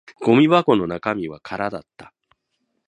[0.19, 2.11] ゴミ箱の中身は空だった